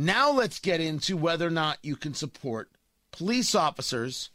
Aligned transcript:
Now 0.00 0.30
let's 0.30 0.60
get 0.60 0.80
into 0.80 1.16
whether 1.16 1.48
or 1.48 1.50
not 1.50 1.78
you 1.82 1.96
can 1.96 2.14
support 2.14 2.70
police 3.10 3.56
officers 3.56 4.30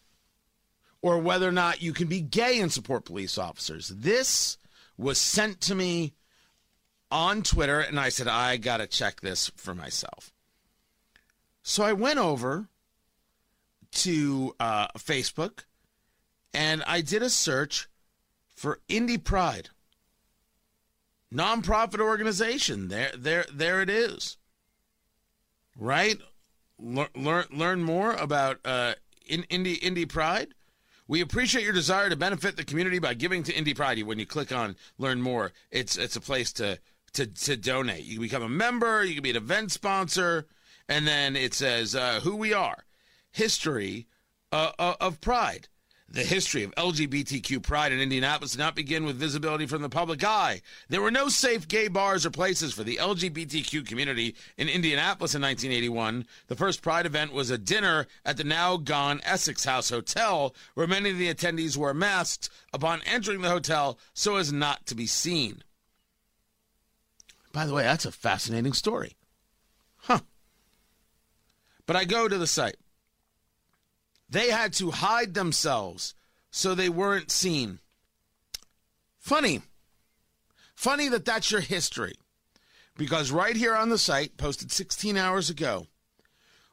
or 1.01 1.19
whether 1.19 1.47
or 1.47 1.53
not 1.53 1.81
you 1.81 1.93
can 1.93 2.09
be 2.09 2.19
gay 2.19 2.59
and 2.59 2.69
support 2.69 3.05
police 3.05 3.37
officers. 3.37 3.87
This 3.87 4.57
was 4.97 5.17
sent 5.17 5.61
to 5.61 5.73
me 5.73 6.15
on 7.09 7.43
Twitter, 7.43 7.79
and 7.79 7.97
I 7.97 8.09
said, 8.09 8.27
I 8.27 8.57
got 8.57 8.77
to 8.77 8.87
check 8.87 9.21
this 9.21 9.51
for 9.55 9.73
myself. 9.73 10.33
So 11.61 11.83
I 11.85 11.93
went 11.93 12.19
over 12.19 12.67
to 13.91 14.53
uh, 14.59 14.87
Facebook 14.97 15.63
and 16.53 16.83
I 16.85 16.99
did 16.99 17.23
a 17.23 17.29
search 17.29 17.87
for 18.53 18.81
Indy 18.89 19.17
Pride, 19.17 19.69
nonprofit 21.33 22.01
organization. 22.01 22.89
There, 22.89 23.11
there, 23.15 23.45
there 23.53 23.81
it 23.81 23.89
is. 23.89 24.35
Right? 25.77 26.17
Learn, 26.79 27.45
learn, 27.51 27.83
more 27.83 28.13
about 28.13 28.59
uh, 28.65 28.93
in, 29.27 29.43
Indy 29.43 29.75
Indy 29.75 30.05
Pride. 30.05 30.53
We 31.07 31.21
appreciate 31.21 31.63
your 31.63 31.73
desire 31.73 32.09
to 32.09 32.15
benefit 32.15 32.57
the 32.57 32.63
community 32.63 32.99
by 32.99 33.13
giving 33.13 33.43
to 33.43 33.55
Indy 33.55 33.73
Pride. 33.73 34.01
When 34.03 34.19
you 34.19 34.25
click 34.25 34.51
on 34.51 34.75
Learn 34.97 35.21
More, 35.21 35.51
it's 35.71 35.97
it's 35.97 36.15
a 36.15 36.21
place 36.21 36.51
to 36.53 36.79
to 37.13 37.27
to 37.27 37.57
donate. 37.57 38.05
You 38.05 38.15
can 38.15 38.21
become 38.23 38.43
a 38.43 38.49
member. 38.49 39.03
You 39.03 39.15
can 39.15 39.23
be 39.23 39.29
an 39.29 39.35
event 39.35 39.71
sponsor, 39.71 40.47
and 40.89 41.07
then 41.07 41.35
it 41.35 41.53
says 41.53 41.95
uh, 41.95 42.19
who 42.23 42.35
we 42.35 42.53
are, 42.53 42.85
history 43.31 44.07
uh, 44.51 44.71
uh 44.77 44.95
of 44.99 45.21
Pride. 45.21 45.67
The 46.13 46.21
history 46.21 46.61
of 46.61 46.75
LGBTQ 46.75 47.63
pride 47.63 47.91
in 47.91 47.99
Indianapolis 47.99 48.51
did 48.51 48.59
not 48.59 48.75
begin 48.75 49.03
with 49.03 49.15
visibility 49.15 49.65
from 49.65 49.81
the 49.81 49.89
public 49.89 50.23
eye. 50.23 50.61
There 50.87 51.01
were 51.01 51.09
no 51.09 51.27
safe 51.27 51.67
gay 51.67 51.87
bars 51.87 52.23
or 52.23 52.29
places 52.29 52.71
for 52.71 52.83
the 52.83 52.97
LGBTQ 52.97 53.87
community 53.87 54.35
in 54.55 54.69
Indianapolis 54.69 55.33
in 55.33 55.41
1981. 55.41 56.27
The 56.49 56.55
first 56.55 56.83
pride 56.83 57.07
event 57.07 57.33
was 57.33 57.49
a 57.49 57.57
dinner 57.57 58.05
at 58.23 58.37
the 58.37 58.43
now 58.43 58.77
gone 58.77 59.21
Essex 59.23 59.65
House 59.65 59.89
Hotel, 59.89 60.53
where 60.75 60.85
many 60.85 61.09
of 61.09 61.17
the 61.17 61.33
attendees 61.33 61.77
wore 61.77 61.95
masks 61.95 62.47
upon 62.71 63.01
entering 63.07 63.41
the 63.41 63.49
hotel 63.49 63.97
so 64.13 64.35
as 64.35 64.53
not 64.53 64.85
to 64.85 64.93
be 64.93 65.07
seen. 65.07 65.63
By 67.51 67.65
the 67.65 67.73
way, 67.73 67.83
that's 67.83 68.05
a 68.05 68.11
fascinating 68.11 68.73
story. 68.73 69.15
Huh. 69.97 70.19
But 71.87 71.95
I 71.95 72.05
go 72.05 72.27
to 72.27 72.37
the 72.37 72.45
site. 72.45 72.77
They 74.33 74.49
had 74.49 74.73
to 74.73 74.89
hide 74.89 75.35
themselves 75.35 76.15
so 76.49 76.73
they 76.73 76.89
weren't 76.89 77.29
seen. 77.29 77.77
Funny. 79.19 79.61
Funny 80.73 81.07
that 81.09 81.23
that's 81.23 81.51
your 81.51 81.61
history. 81.61 82.15
Because 82.97 83.31
right 83.31 83.55
here 83.55 83.75
on 83.75 83.89
the 83.89 83.97
site, 83.99 84.35
posted 84.35 84.71
16 84.71 85.17
hours 85.17 85.51
ago, 85.51 85.85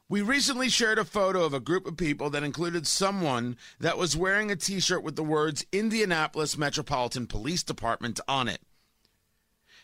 we 0.09 0.23
recently 0.23 0.69
shared 0.69 0.97
a 0.97 1.05
photo 1.05 1.43
of 1.43 1.53
a 1.53 1.59
group 1.59 1.85
of 1.85 1.97
people 1.97 2.31
that 2.31 2.41
included 2.41 2.87
someone 2.87 3.57
that 3.79 3.95
was 3.95 4.17
wearing 4.17 4.49
a 4.49 4.55
t 4.55 4.79
shirt 4.79 5.03
with 5.03 5.15
the 5.15 5.23
words 5.23 5.63
Indianapolis 5.71 6.57
Metropolitan 6.57 7.27
Police 7.27 7.61
Department 7.61 8.19
on 8.27 8.47
it. 8.47 8.61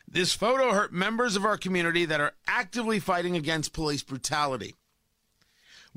This 0.07 0.33
photo 0.33 0.73
hurt 0.73 0.93
members 0.93 1.35
of 1.35 1.45
our 1.45 1.57
community 1.57 2.05
that 2.05 2.21
are 2.21 2.33
actively 2.47 2.99
fighting 2.99 3.35
against 3.35 3.71
police 3.71 4.01
brutality. 4.01 4.73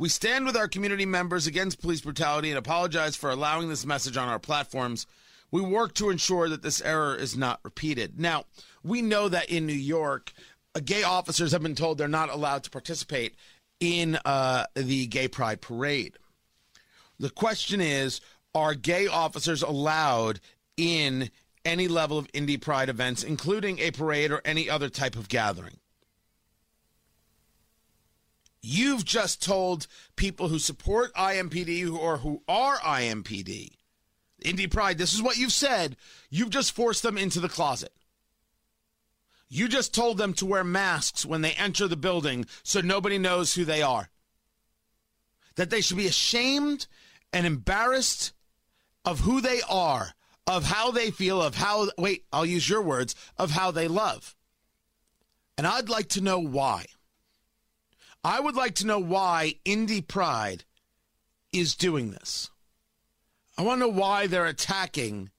We 0.01 0.09
stand 0.09 0.47
with 0.47 0.57
our 0.57 0.67
community 0.67 1.05
members 1.05 1.47
against 1.47 1.83
police 1.83 2.01
brutality 2.01 2.49
and 2.49 2.57
apologize 2.57 3.17
for 3.17 3.29
allowing 3.29 3.69
this 3.69 3.85
message 3.85 4.17
on 4.17 4.29
our 4.29 4.39
platforms. 4.39 5.07
We 5.51 5.61
work 5.61 5.93
to 5.97 6.09
ensure 6.09 6.49
that 6.49 6.63
this 6.63 6.81
error 6.81 7.15
is 7.15 7.37
not 7.37 7.61
repeated. 7.63 8.19
Now, 8.19 8.45
we 8.83 9.03
know 9.03 9.29
that 9.29 9.51
in 9.51 9.67
New 9.67 9.75
York, 9.75 10.33
uh, 10.75 10.81
gay 10.83 11.03
officers 11.03 11.53
have 11.53 11.63
been 11.63 11.75
told 11.75 11.99
they're 11.99 12.09
not 12.09 12.31
allowed 12.31 12.65
to 12.65 12.71
participate 12.71 13.35
in 13.79 14.19
uh, 14.25 14.65
the 14.75 15.07
gay 15.07 15.29
pride 15.29 15.61
parade. 15.61 16.15
The 17.19 17.29
question 17.29 17.83
is 17.83 18.23
are 18.55 18.73
gay 18.73 19.07
officers 19.07 19.63
allowed 19.63 20.41
in 20.79 21.31
any 21.67 21.89
level 21.89 22.17
of 22.17 22.27
Indy 22.33 22.57
pride 22.57 22.89
events, 22.89 23.23
including 23.23 23.79
a 23.81 23.91
parade 23.91 24.33
or 24.33 24.41
any 24.47 24.71
other 24.71 24.89
type 24.89 25.15
of 25.15 25.29
gathering? 25.29 25.77
You've 28.63 29.05
just 29.05 29.43
told 29.43 29.87
people 30.17 30.49
who 30.49 30.59
support 30.59 31.15
IMPD 31.15 31.93
or 31.93 32.19
who 32.19 32.43
are 32.47 32.77
IMPD, 32.79 33.77
Indy 34.43 34.67
Pride, 34.67 34.99
this 34.99 35.15
is 35.15 35.23
what 35.23 35.37
you've 35.37 35.53
said. 35.53 35.97
You've 36.31 36.51
just 36.51 36.73
forced 36.73 37.03
them 37.03 37.19
into 37.19 37.41
the 37.41 37.49
closet. 37.49 37.93
You 39.49 39.69
just 39.69 39.95
told 39.95 40.17
them 40.17 40.33
to 40.35 40.47
wear 40.47 40.63
masks 40.63 41.27
when 41.27 41.43
they 41.43 41.53
enter 41.53 41.89
the 41.89 41.97
building 41.97 42.47
so 42.63 42.81
nobody 42.81 43.19
knows 43.19 43.55
who 43.55 43.65
they 43.65 43.83
are. 43.83 44.09
That 45.57 45.71
they 45.71 45.81
should 45.81 45.97
be 45.97 46.07
ashamed 46.07 46.87
and 47.33 47.47
embarrassed 47.47 48.33
of 49.05 49.21
who 49.21 49.41
they 49.41 49.61
are, 49.69 50.15
of 50.47 50.65
how 50.65 50.91
they 50.91 51.11
feel, 51.11 51.43
of 51.43 51.57
how, 51.57 51.89
wait, 51.99 52.25
I'll 52.33 52.47
use 52.47 52.69
your 52.69 52.83
words, 52.83 53.15
of 53.37 53.51
how 53.51 53.71
they 53.71 53.89
love. 53.89 54.37
And 55.59 55.67
I'd 55.67 55.89
like 55.89 56.09
to 56.11 56.21
know 56.21 56.39
why. 56.39 56.87
I 58.23 58.41
would 58.41 58.55
like 58.55 58.75
to 58.77 58.87
know 58.87 58.99
why 58.99 59.55
Indy 59.65 60.01
Pride 60.01 60.65
is 61.53 61.75
doing 61.75 62.11
this. 62.11 62.51
I 63.57 63.63
want 63.63 63.81
to 63.81 63.87
know 63.87 63.93
why 63.93 64.27
they're 64.27 64.47
attacking 64.47 65.31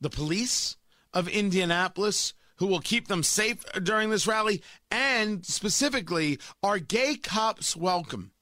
the 0.00 0.10
police 0.10 0.76
of 1.12 1.28
Indianapolis, 1.28 2.34
who 2.56 2.66
will 2.66 2.80
keep 2.80 3.08
them 3.08 3.22
safe 3.22 3.64
during 3.82 4.10
this 4.10 4.26
rally, 4.26 4.62
and 4.90 5.44
specifically, 5.44 6.38
are 6.62 6.78
gay 6.78 7.16
cops 7.16 7.76
welcome? 7.76 8.32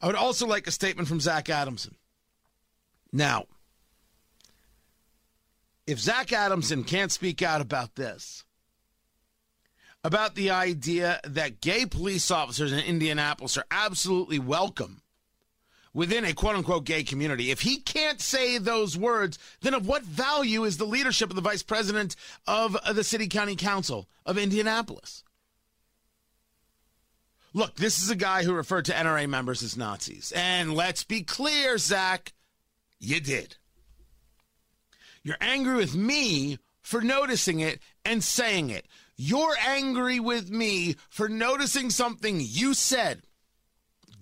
I 0.00 0.06
would 0.06 0.16
also 0.16 0.46
like 0.46 0.66
a 0.66 0.72
statement 0.72 1.08
from 1.08 1.20
Zach 1.20 1.48
Adamson. 1.48 1.96
Now, 3.12 3.46
if 5.86 6.00
Zach 6.00 6.32
Adamson 6.32 6.82
can't 6.82 7.12
speak 7.12 7.42
out 7.42 7.60
about 7.60 7.94
this, 7.94 8.44
about 10.04 10.34
the 10.34 10.50
idea 10.50 11.18
that 11.24 11.62
gay 11.62 11.86
police 11.86 12.30
officers 12.30 12.72
in 12.72 12.78
Indianapolis 12.78 13.56
are 13.56 13.64
absolutely 13.70 14.38
welcome 14.38 15.00
within 15.94 16.24
a 16.24 16.34
quote 16.34 16.56
unquote 16.56 16.84
gay 16.84 17.02
community. 17.02 17.50
If 17.50 17.62
he 17.62 17.78
can't 17.78 18.20
say 18.20 18.58
those 18.58 18.98
words, 18.98 19.38
then 19.62 19.72
of 19.72 19.86
what 19.86 20.02
value 20.02 20.64
is 20.64 20.76
the 20.76 20.84
leadership 20.84 21.30
of 21.30 21.36
the 21.36 21.42
vice 21.42 21.62
president 21.62 22.16
of 22.46 22.76
the 22.92 23.04
city 23.04 23.28
county 23.28 23.56
council 23.56 24.08
of 24.26 24.36
Indianapolis? 24.36 25.24
Look, 27.54 27.76
this 27.76 28.02
is 28.02 28.10
a 28.10 28.16
guy 28.16 28.42
who 28.42 28.52
referred 28.52 28.84
to 28.86 28.92
NRA 28.92 29.28
members 29.28 29.62
as 29.62 29.76
Nazis. 29.76 30.32
And 30.34 30.74
let's 30.74 31.04
be 31.04 31.22
clear, 31.22 31.78
Zach, 31.78 32.32
you 32.98 33.20
did. 33.20 33.56
You're 35.22 35.36
angry 35.40 35.76
with 35.76 35.94
me 35.94 36.58
for 36.82 37.00
noticing 37.00 37.60
it 37.60 37.80
and 38.04 38.22
saying 38.22 38.70
it. 38.70 38.86
You're 39.16 39.56
angry 39.66 40.18
with 40.18 40.50
me 40.50 40.96
for 41.08 41.28
noticing 41.28 41.90
something 41.90 42.40
you 42.40 42.74
said. 42.74 43.22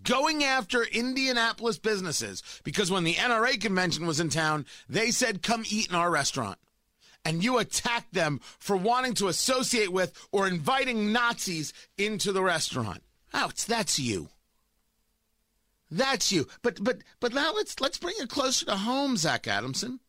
Going 0.03 0.42
after 0.42 0.82
Indianapolis 0.82 1.78
businesses 1.78 2.42
because 2.64 2.91
when 2.91 3.04
the 3.04 3.14
NRA 3.14 3.60
convention 3.60 4.06
was 4.06 4.20
in 4.20 4.28
town, 4.31 4.66
they 4.88 5.10
said, 5.10 5.42
come 5.42 5.64
eat 5.70 5.88
in 5.88 5.94
our 5.94 6.10
restaurant. 6.10 6.58
And 7.25 7.44
you 7.44 7.58
attacked 7.58 8.12
them 8.12 8.41
for 8.58 8.76
wanting 8.76 9.14
to 9.14 9.28
associate 9.28 9.92
with 9.92 10.12
or 10.32 10.48
inviting 10.48 11.12
Nazis 11.12 11.72
into 11.97 12.32
the 12.32 12.42
restaurant. 12.42 13.02
Ouch, 13.32 13.64
that's 13.64 13.98
you. 13.98 14.28
That's 15.92 16.32
you. 16.32 16.48
But 16.62 16.82
but 16.82 17.02
but 17.20 17.34
now 17.34 17.52
let's 17.54 17.78
let's 17.81 17.98
bring 17.98 18.14
it 18.19 18.31
closer 18.31 18.64
to 18.66 18.76
home, 18.76 19.16
Zach 19.16 19.47
Adamson, 19.47 20.00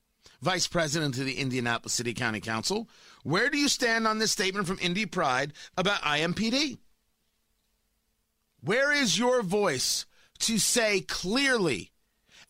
Vice 0.43 0.67
President 0.67 1.17
of 1.17 1.25
the 1.25 1.37
Indianapolis 1.37 1.93
City 1.93 2.13
County 2.13 2.41
Council. 2.41 2.89
Where 3.23 3.49
do 3.49 3.57
you 3.57 3.69
stand 3.69 4.05
on 4.05 4.19
this 4.19 4.33
statement 4.33 4.67
from 4.67 4.77
Indy 4.81 5.05
Pride 5.05 5.53
about 5.77 6.01
IMPD? 6.01 6.79
Where 8.61 8.91
is 8.91 9.17
your 9.17 9.41
voice 9.41 10.05
to 10.39 10.57
say 10.57 10.99
clearly 10.99 11.93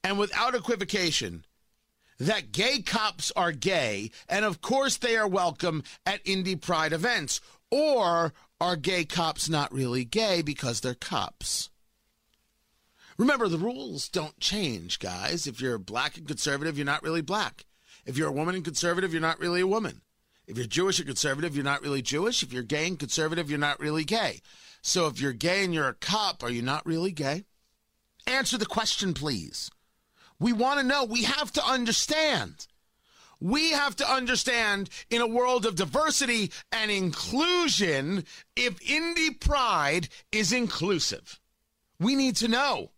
and 0.03 0.17
without 0.17 0.55
equivocation 0.55 1.45
that 2.17 2.51
gay 2.51 2.81
cops 2.81 3.31
are 3.35 3.51
gay 3.51 4.09
and 4.27 4.43
of 4.43 4.59
course 4.59 4.97
they 4.97 5.15
are 5.15 5.27
welcome 5.27 5.83
at 6.03 6.19
Indy 6.25 6.55
Pride 6.55 6.93
events? 6.93 7.41
Or 7.69 8.33
are 8.59 8.75
gay 8.75 9.05
cops 9.05 9.47
not 9.49 9.71
really 9.71 10.03
gay 10.03 10.41
because 10.41 10.81
they're 10.81 10.95
cops? 10.95 11.69
Remember, 13.19 13.47
the 13.47 13.59
rules 13.59 14.09
don't 14.09 14.39
change, 14.39 14.97
guys. 14.97 15.45
If 15.45 15.61
you're 15.61 15.77
black 15.77 16.17
and 16.17 16.27
conservative, 16.27 16.75
you're 16.75 16.85
not 16.85 17.03
really 17.03 17.21
black. 17.21 17.65
If 18.05 18.17
you're 18.17 18.29
a 18.29 18.33
woman 18.33 18.55
and 18.55 18.65
conservative, 18.65 19.13
you're 19.13 19.21
not 19.21 19.39
really 19.39 19.61
a 19.61 19.67
woman. 19.67 20.01
If 20.45 20.57
you're 20.57 20.65
Jewish 20.65 20.99
and 20.99 21.07
conservative, 21.07 21.55
you're 21.55 21.63
not 21.63 21.81
really 21.81 22.01
Jewish. 22.01 22.43
If 22.43 22.51
you're 22.51 22.63
gay 22.63 22.87
and 22.87 22.99
conservative, 22.99 23.49
you're 23.49 23.59
not 23.59 23.79
really 23.79 24.03
gay. 24.03 24.41
So 24.81 25.07
if 25.07 25.21
you're 25.21 25.33
gay 25.33 25.63
and 25.63 25.73
you're 25.73 25.87
a 25.87 25.93
cop, 25.93 26.43
are 26.43 26.49
you 26.49 26.61
not 26.61 26.85
really 26.85 27.11
gay? 27.11 27.45
Answer 28.27 28.57
the 28.57 28.65
question, 28.65 29.13
please. 29.13 29.71
We 30.39 30.51
want 30.51 30.79
to 30.79 30.85
know. 30.85 31.05
We 31.05 31.23
have 31.23 31.51
to 31.53 31.65
understand. 31.65 32.67
We 33.39 33.71
have 33.71 33.95
to 33.97 34.09
understand 34.09 34.89
in 35.09 35.21
a 35.21 35.27
world 35.27 35.65
of 35.65 35.75
diversity 35.75 36.51
and 36.71 36.91
inclusion 36.91 38.25
if 38.55 38.81
Indy 38.81 39.31
Pride 39.31 40.09
is 40.31 40.51
inclusive. 40.51 41.39
We 41.99 42.15
need 42.15 42.35
to 42.37 42.47
know 42.47 42.91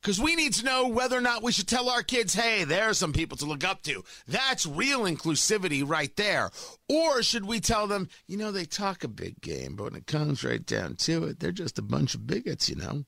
because 0.00 0.20
we 0.20 0.34
need 0.34 0.54
to 0.54 0.64
know 0.64 0.88
whether 0.88 1.16
or 1.16 1.20
not 1.20 1.42
we 1.42 1.52
should 1.52 1.68
tell 1.68 1.90
our 1.90 2.02
kids, 2.02 2.34
hey, 2.34 2.64
there 2.64 2.88
are 2.88 2.94
some 2.94 3.12
people 3.12 3.36
to 3.38 3.44
look 3.44 3.64
up 3.64 3.82
to. 3.82 4.02
That's 4.26 4.64
real 4.64 5.00
inclusivity 5.00 5.86
right 5.86 6.14
there. 6.16 6.50
Or 6.88 7.22
should 7.22 7.44
we 7.44 7.60
tell 7.60 7.86
them, 7.86 8.08
you 8.26 8.36
know, 8.36 8.50
they 8.50 8.64
talk 8.64 9.04
a 9.04 9.08
big 9.08 9.40
game, 9.40 9.76
but 9.76 9.84
when 9.84 9.96
it 9.96 10.06
comes 10.06 10.42
right 10.42 10.64
down 10.64 10.96
to 10.96 11.24
it, 11.24 11.40
they're 11.40 11.52
just 11.52 11.78
a 11.78 11.82
bunch 11.82 12.14
of 12.14 12.26
bigots, 12.26 12.68
you 12.68 12.76
know? 12.76 13.04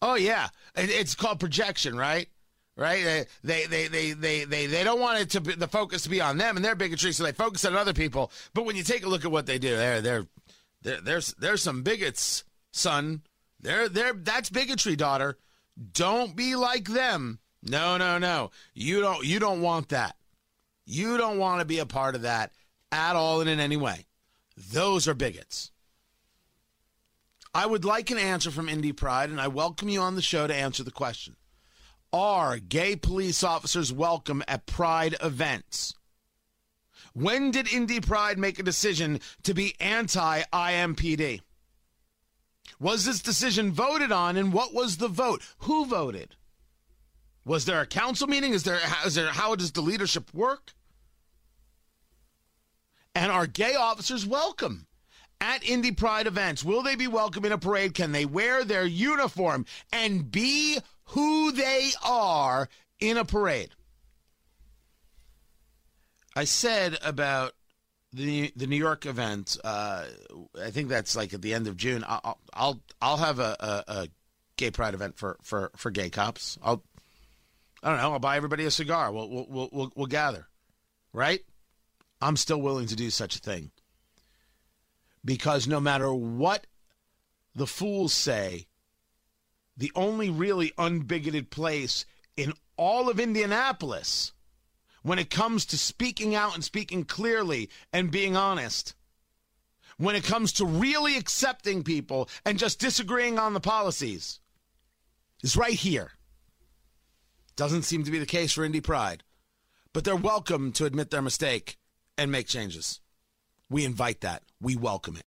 Oh, 0.00 0.14
yeah. 0.14 0.48
It's 0.74 1.14
called 1.14 1.40
projection, 1.40 1.96
right? 1.96 2.28
Right? 2.76 3.26
They, 3.42 3.66
they, 3.66 3.86
they, 3.86 4.12
they, 4.12 4.44
they, 4.44 4.66
they 4.66 4.82
don't 4.84 5.00
want 5.00 5.20
it 5.20 5.30
to 5.30 5.40
be 5.40 5.54
the 5.54 5.68
focus 5.68 6.02
to 6.02 6.08
be 6.08 6.20
on 6.20 6.38
them 6.38 6.56
and 6.56 6.64
their 6.64 6.74
bigotry, 6.74 7.12
so 7.12 7.22
they 7.22 7.32
focus 7.32 7.64
on 7.64 7.76
other 7.76 7.92
people. 7.94 8.32
But 8.52 8.64
when 8.64 8.76
you 8.76 8.82
take 8.82 9.04
a 9.04 9.08
look 9.08 9.24
at 9.24 9.30
what 9.30 9.46
they 9.46 9.58
do, 9.58 9.76
they're, 9.76 10.00
they're, 10.00 10.26
they're 10.82 11.00
there's, 11.00 11.34
there's 11.34 11.62
some 11.62 11.82
bigots, 11.82 12.44
son. 12.72 13.22
They're, 13.60 13.88
they're, 13.88 14.14
that's 14.14 14.50
bigotry, 14.50 14.96
daughter. 14.96 15.38
Don't 15.92 16.36
be 16.36 16.54
like 16.54 16.88
them. 16.88 17.40
No, 17.62 17.96
no, 17.96 18.18
no. 18.18 18.50
You 18.74 19.00
don't 19.00 19.24
you 19.24 19.38
don't 19.38 19.60
want 19.60 19.88
that. 19.88 20.16
You 20.86 21.16
don't 21.16 21.38
want 21.38 21.60
to 21.60 21.64
be 21.64 21.78
a 21.78 21.86
part 21.86 22.14
of 22.14 22.22
that 22.22 22.52
at 22.92 23.16
all 23.16 23.40
and 23.40 23.48
in 23.48 23.58
any 23.58 23.76
way. 23.76 24.06
Those 24.56 25.08
are 25.08 25.14
bigots. 25.14 25.70
I 27.54 27.66
would 27.66 27.84
like 27.84 28.10
an 28.10 28.18
answer 28.18 28.50
from 28.50 28.68
Indy 28.68 28.92
Pride, 28.92 29.30
and 29.30 29.40
I 29.40 29.48
welcome 29.48 29.88
you 29.88 30.00
on 30.00 30.16
the 30.16 30.22
show 30.22 30.46
to 30.46 30.54
answer 30.54 30.82
the 30.82 30.90
question. 30.90 31.36
Are 32.12 32.58
gay 32.58 32.96
police 32.96 33.42
officers 33.42 33.92
welcome 33.92 34.42
at 34.46 34.66
Pride 34.66 35.16
events? 35.22 35.94
When 37.12 37.52
did 37.52 37.72
Indy 37.72 38.00
Pride 38.00 38.38
make 38.38 38.58
a 38.58 38.64
decision 38.64 39.20
to 39.44 39.54
be 39.54 39.74
anti 39.80 40.42
IMPD? 40.52 41.40
Was 42.80 43.04
this 43.04 43.20
decision 43.20 43.72
voted 43.72 44.12
on, 44.12 44.36
and 44.36 44.52
what 44.52 44.74
was 44.74 44.96
the 44.96 45.08
vote? 45.08 45.42
Who 45.60 45.86
voted? 45.86 46.36
Was 47.44 47.64
there 47.66 47.80
a 47.80 47.86
council 47.86 48.26
meeting? 48.26 48.52
Is 48.52 48.64
there, 48.64 48.80
is 49.04 49.14
there 49.14 49.28
how 49.28 49.54
does 49.54 49.72
the 49.72 49.82
leadership 49.82 50.32
work? 50.32 50.72
And 53.14 53.30
are 53.30 53.46
gay 53.46 53.74
officers 53.74 54.26
welcome 54.26 54.86
at 55.40 55.62
Indy 55.62 55.92
Pride 55.92 56.26
events? 56.26 56.64
Will 56.64 56.82
they 56.82 56.96
be 56.96 57.06
welcome 57.06 57.44
in 57.44 57.52
a 57.52 57.58
parade? 57.58 57.94
Can 57.94 58.12
they 58.12 58.24
wear 58.24 58.64
their 58.64 58.84
uniform 58.84 59.66
and 59.92 60.30
be 60.30 60.78
who 61.08 61.52
they 61.52 61.90
are 62.02 62.68
in 62.98 63.16
a 63.16 63.24
parade? 63.24 63.70
I 66.34 66.44
said 66.44 66.98
about 67.02 67.52
the 68.14 68.52
the 68.56 68.66
New 68.66 68.76
York 68.76 69.06
event. 69.06 69.58
Uh, 69.62 70.04
I 70.62 70.70
think 70.70 70.88
that's 70.88 71.16
like 71.16 71.34
at 71.34 71.42
the 71.42 71.54
end 71.54 71.66
of 71.66 71.76
June. 71.76 72.04
I'll 72.06 72.38
I'll 72.52 72.80
I'll 73.02 73.16
have 73.16 73.38
a, 73.38 73.56
a, 73.60 73.84
a, 73.92 74.08
gay 74.56 74.70
pride 74.70 74.94
event 74.94 75.18
for, 75.18 75.36
for, 75.42 75.72
for 75.76 75.90
gay 75.90 76.10
cops. 76.10 76.56
I'll 76.62 76.82
I 77.82 77.90
don't 77.90 77.98
know. 77.98 78.12
I'll 78.12 78.18
buy 78.20 78.36
everybody 78.36 78.64
a 78.64 78.70
cigar. 78.70 79.12
We'll 79.12 79.28
we'll 79.28 79.68
we'll, 79.72 79.92
we'll 79.94 80.06
gather, 80.06 80.46
right? 81.12 81.40
I'm 82.20 82.36
still 82.36 82.60
willing 82.60 82.86
to 82.86 82.96
do 82.96 83.10
such 83.10 83.36
a 83.36 83.40
thing 83.40 83.72
because 85.24 85.66
no 85.66 85.80
matter 85.80 86.14
what 86.14 86.66
the 87.54 87.66
fools 87.66 88.12
say, 88.12 88.66
the 89.76 89.92
only 89.94 90.30
really 90.30 90.70
unbigoted 90.78 91.50
place 91.50 92.06
in 92.36 92.52
all 92.76 93.10
of 93.10 93.20
Indianapolis 93.20 94.32
when 95.04 95.18
it 95.18 95.30
comes 95.30 95.66
to 95.66 95.78
speaking 95.78 96.34
out 96.34 96.54
and 96.54 96.64
speaking 96.64 97.04
clearly 97.04 97.68
and 97.92 98.10
being 98.10 98.36
honest. 98.36 98.94
When 99.98 100.16
it 100.16 100.24
comes 100.24 100.52
to 100.54 100.66
really 100.66 101.16
accepting 101.16 101.84
people 101.84 102.28
and 102.44 102.58
just 102.58 102.80
disagreeing 102.80 103.38
on 103.38 103.54
the 103.54 103.60
policies, 103.60 104.40
is 105.42 105.56
right 105.56 105.74
here. 105.74 106.12
Doesn't 107.54 107.82
seem 107.82 108.02
to 108.02 108.10
be 108.10 108.18
the 108.18 108.26
case 108.26 108.52
for 108.52 108.64
Indy 108.64 108.80
Pride, 108.80 109.22
but 109.92 110.02
they're 110.02 110.16
welcome 110.16 110.72
to 110.72 110.86
admit 110.86 111.10
their 111.10 111.22
mistake 111.22 111.76
and 112.18 112.32
make 112.32 112.48
changes. 112.48 113.00
We 113.68 113.84
invite 113.84 114.22
that. 114.22 114.42
We 114.60 114.74
welcome 114.74 115.16
it. 115.16 115.22